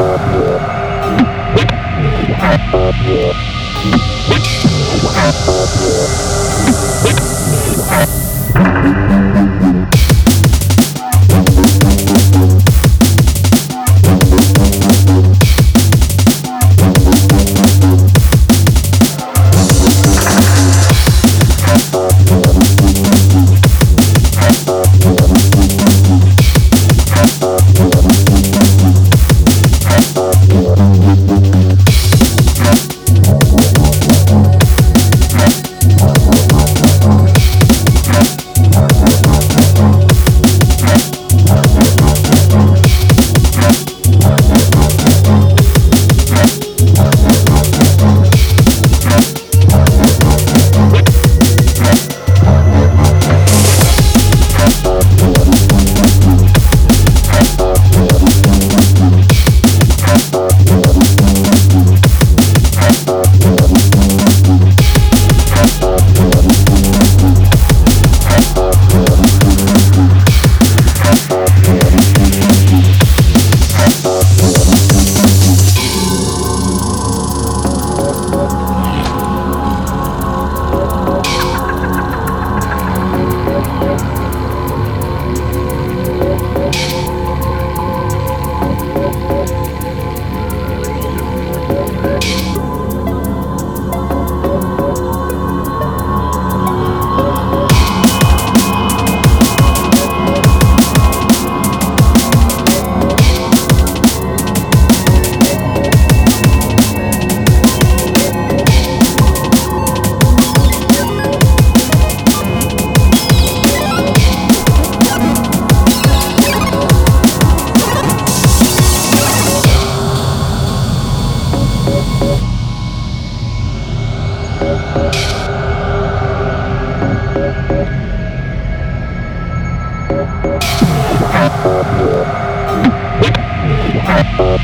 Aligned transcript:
Yeah. 0.00 0.60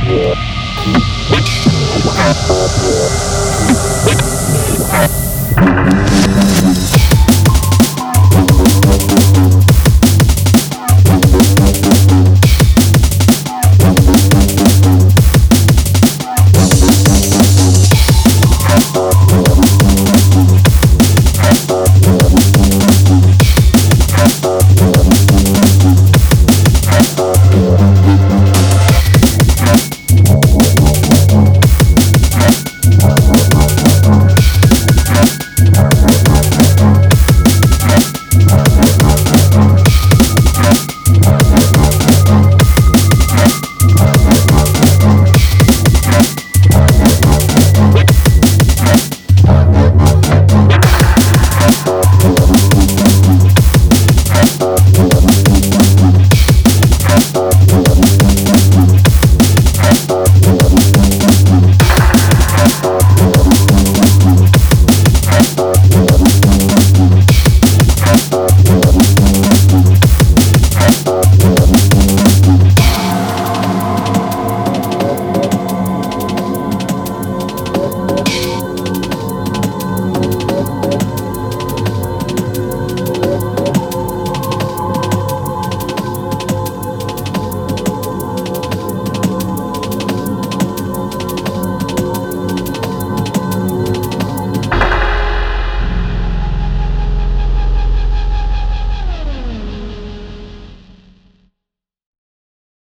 Yeah. 0.06 0.56